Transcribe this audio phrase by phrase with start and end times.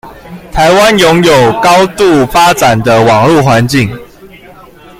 [0.51, 3.95] 臺灣擁有高度發展的網路環境